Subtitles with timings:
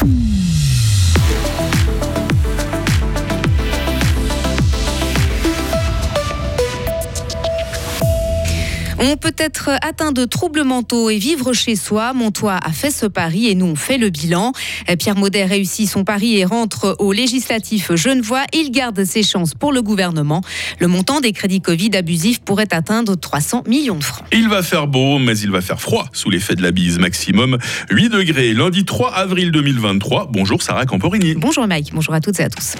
[0.00, 0.47] Mm.
[9.00, 12.12] On peut être atteint de troubles mentaux et vivre chez soi.
[12.12, 14.52] Montois a fait ce pari et nous on fait le bilan.
[14.98, 18.42] Pierre Maudet réussit son pari et rentre au législatif genevois.
[18.52, 20.42] Il garde ses chances pour le gouvernement.
[20.80, 24.26] Le montant des crédits Covid abusifs pourrait atteindre 300 millions de francs.
[24.32, 26.98] Il va faire beau, mais il va faire froid sous l'effet de la bise.
[26.98, 27.58] Maximum
[27.90, 28.52] 8 degrés.
[28.52, 30.28] Lundi 3 avril 2023.
[30.32, 31.34] Bonjour Sarah Camporini.
[31.34, 32.74] Bonjour Mike, bonjour à toutes et à tous.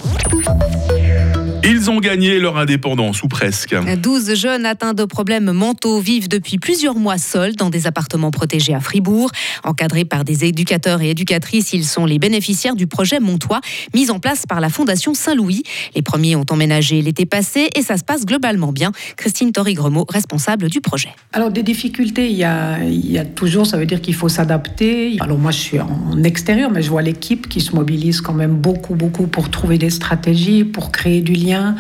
[1.89, 3.75] Ils ont gagné leur indépendance, ou presque.
[3.75, 8.75] 12 jeunes atteints de problèmes mentaux vivent depuis plusieurs mois seuls dans des appartements protégés
[8.75, 9.31] à Fribourg.
[9.65, 13.63] Encadrés par des éducateurs et éducatrices, ils sont les bénéficiaires du projet Montois,
[13.95, 15.63] mis en place par la Fondation Saint-Louis.
[15.95, 18.93] Les premiers ont emménagé l'été passé et ça se passe globalement bien.
[19.17, 21.15] Christine Torry-Gremaud, responsable du projet.
[21.33, 24.29] Alors, des difficultés, il y a, il y a toujours, ça veut dire qu'il faut
[24.29, 25.17] s'adapter.
[25.21, 28.57] Alors, moi, je suis en extérieur, mais je vois l'équipe qui se mobilise quand même
[28.57, 31.77] beaucoup, beaucoup pour trouver des stratégies, pour créer du lien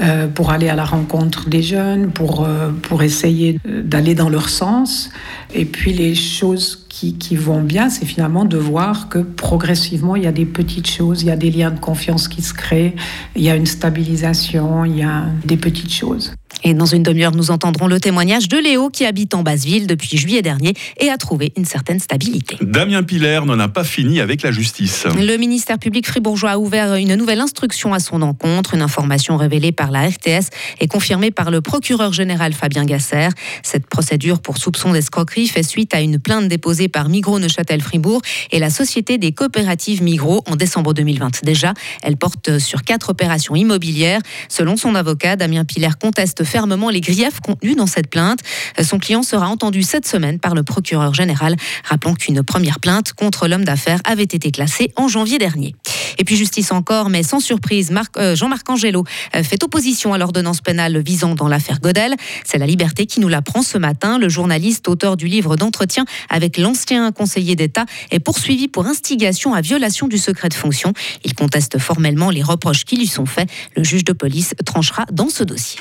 [0.00, 4.48] euh, pour aller à la rencontre des jeunes, pour, euh, pour essayer d'aller dans leur
[4.48, 5.10] sens.
[5.54, 10.24] Et puis les choses qui, qui vont bien, c'est finalement de voir que progressivement, il
[10.24, 12.94] y a des petites choses, il y a des liens de confiance qui se créent,
[13.36, 16.32] il y a une stabilisation, il y a des petites choses.
[16.64, 20.16] Et dans une demi-heure, nous entendrons le témoignage de Léo qui habite en Basse-Ville depuis
[20.16, 22.56] juillet dernier et a trouvé une certaine stabilité.
[22.60, 25.06] Damien Piller n'en a pas fini avec la justice.
[25.16, 28.74] Le ministère public fribourgeois a ouvert une nouvelle instruction à son encontre.
[28.74, 33.28] Une information révélée par la RTS et confirmée par le procureur général Fabien Gasser.
[33.62, 38.58] Cette procédure pour soupçon d'escroquerie fait suite à une plainte déposée par Migros Neuchâtel-Fribourg et
[38.58, 41.44] la Société des coopératives Migros en décembre 2020.
[41.44, 44.20] Déjà, elle porte sur quatre opérations immobilières.
[44.48, 48.40] Selon son avocat, Damien Piller conteste fermement les griefs contenus dans cette plainte.
[48.82, 51.56] Son client sera entendu cette semaine par le procureur général.
[51.82, 55.74] Rappelons qu'une première plainte contre l'homme d'affaires avait été classée en janvier dernier.
[56.22, 59.02] Et puis justice encore, mais sans surprise, euh, Jean-Marc Angelo
[59.34, 62.14] euh, fait opposition à l'ordonnance pénale visant dans l'affaire Godel.
[62.44, 64.18] C'est la liberté qui nous l'apprend ce matin.
[64.18, 69.62] Le journaliste, auteur du livre d'entretien avec l'ancien conseiller d'État, est poursuivi pour instigation à
[69.62, 70.92] violation du secret de fonction.
[71.24, 73.50] Il conteste formellement les reproches qui lui sont faits.
[73.76, 75.80] Le juge de police tranchera dans ce dossier.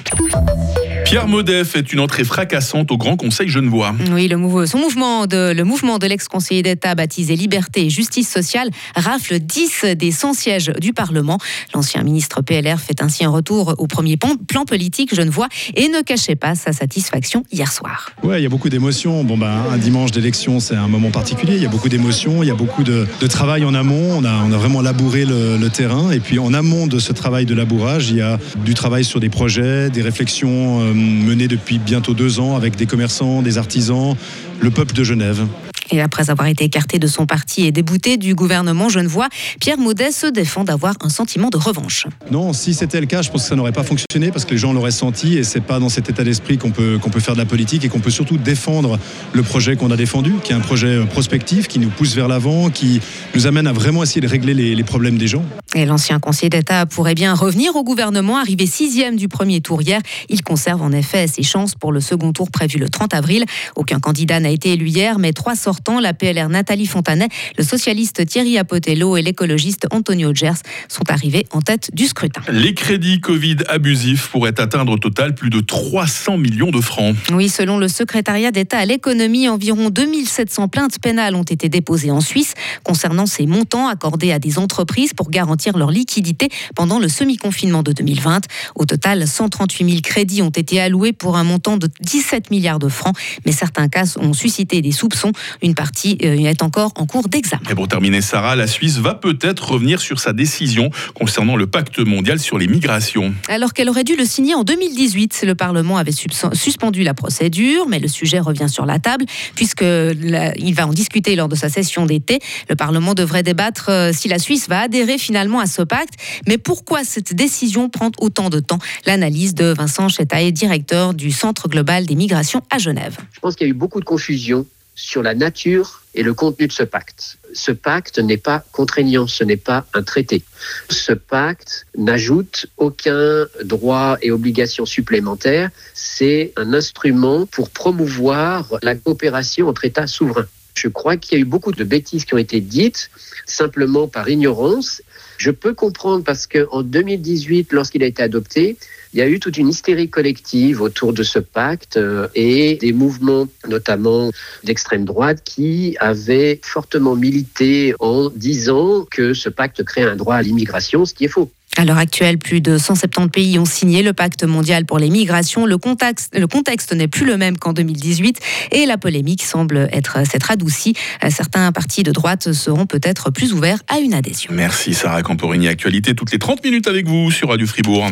[1.11, 3.93] Pierre Maudet fait une entrée fracassante au Grand Conseil genevois.
[4.13, 8.69] Oui, le, son mouvement de, le mouvement de l'ex-conseiller d'État baptisé Liberté et Justice sociale
[8.95, 11.37] rafle 10 des 100 sièges du Parlement.
[11.75, 16.37] L'ancien ministre PLR fait ainsi un retour au premier plan politique genevois et ne cachait
[16.37, 18.11] pas sa satisfaction hier soir.
[18.23, 19.25] Ouais, il y a beaucoup d'émotions.
[19.25, 21.57] Bon, ben, un dimanche d'élection, c'est un moment particulier.
[21.57, 24.15] Il y a beaucoup d'émotions, il y a beaucoup de, travail en amont.
[24.17, 26.11] On a, on a vraiment labouré le, le, terrain.
[26.11, 29.19] Et puis, en amont de ce travail de labourage, il y a du travail sur
[29.19, 34.15] des projets, des réflexions euh, menées depuis bientôt deux ans avec des commerçants, des artisans,
[34.59, 35.45] le peuple de Genève.
[35.89, 39.27] Et après avoir été écarté de son parti et débouté du gouvernement genevois,
[39.59, 42.05] Pierre Maudet se défend d'avoir un sentiment de revanche.
[42.29, 44.57] Non, si c'était le cas, je pense que ça n'aurait pas fonctionné parce que les
[44.57, 47.33] gens l'auraient senti et c'est pas dans cet état d'esprit qu'on peut, qu'on peut faire
[47.33, 48.99] de la politique et qu'on peut surtout défendre
[49.33, 52.27] le projet qu'on a défendu, qui est un projet euh, prospectif, qui nous pousse vers
[52.27, 53.01] l'avant, qui
[53.35, 55.43] nous amène à vraiment essayer de régler les, les problèmes des gens.
[55.73, 60.01] Et l'ancien conseiller d'État pourrait bien revenir au gouvernement, arrivé sixième du premier tour hier.
[60.29, 63.45] Il conserve en effet ses chances pour le second tour prévu le 30 avril.
[63.75, 65.70] Aucun candidat n'a été élu hier, mais 300
[66.01, 67.27] la PLR Nathalie Fontanet,
[67.57, 72.41] le socialiste Thierry Apotello et l'écologiste Antonio Gers sont arrivés en tête du scrutin.
[72.51, 77.15] Les crédits Covid abusifs pourraient atteindre au total plus de 300 millions de francs.
[77.33, 82.21] Oui, selon le secrétariat d'État à l'économie, environ 2700 plaintes pénales ont été déposées en
[82.21, 82.53] Suisse
[82.83, 87.91] concernant ces montants accordés à des entreprises pour garantir leur liquidité pendant le semi-confinement de
[87.91, 88.41] 2020.
[88.75, 92.89] Au total, 138 000 crédits ont été alloués pour un montant de 17 milliards de
[92.89, 93.15] francs,
[93.45, 95.31] mais certains cas ont suscité des soupçons.
[95.61, 97.61] Une partie euh, est encore en cours d'examen.
[97.69, 101.99] Et pour terminer, Sarah, la Suisse va peut-être revenir sur sa décision concernant le pacte
[101.99, 103.33] mondial sur les migrations.
[103.47, 107.99] Alors qu'elle aurait dû le signer en 2018, le Parlement avait suspendu la procédure, mais
[107.99, 112.39] le sujet revient sur la table puisqu'il va en discuter lors de sa session d'été.
[112.69, 116.13] Le Parlement devrait débattre euh, si la Suisse va adhérer finalement à ce pacte.
[116.47, 118.79] Mais pourquoi cette décision prend autant de temps?
[119.05, 123.17] L'analyse de Vincent Chetaille, directeur du Centre global des migrations à Genève.
[123.31, 124.65] Je pense qu'il y a eu beaucoup de confusion
[124.95, 127.37] sur la nature et le contenu de ce pacte.
[127.53, 130.43] Ce pacte n'est pas contraignant, ce n'est pas un traité.
[130.89, 139.67] Ce pacte n'ajoute aucun droit et obligation supplémentaire, c'est un instrument pour promouvoir la coopération
[139.67, 140.47] entre États souverains.
[140.75, 143.09] Je crois qu'il y a eu beaucoup de bêtises qui ont été dites
[143.45, 145.01] simplement par ignorance.
[145.37, 148.77] Je peux comprendre parce qu'en 2018, lorsqu'il a été adopté,
[149.13, 152.93] il y a eu toute une hystérie collective autour de ce pacte euh, et des
[152.93, 154.31] mouvements, notamment
[154.63, 160.41] d'extrême droite, qui avaient fortement milité en disant que ce pacte crée un droit à
[160.41, 161.51] l'immigration, ce qui est faux.
[161.77, 165.65] À l'heure actuelle, plus de 170 pays ont signé le pacte mondial pour les migrations.
[165.65, 168.39] Le contexte, le contexte n'est plus le même qu'en 2018
[168.71, 170.95] et la polémique semble être s'être adoucie.
[171.29, 174.51] Certains partis de droite seront peut-être plus ouverts à une adhésion.
[174.53, 175.67] Merci Sarah Camporini.
[175.67, 178.09] Actualité toutes les 30 minutes avec vous sur Radio Fribourg.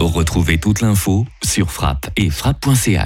[0.00, 3.00] Retrouvez toute l'info sur frappe et frappe.ch.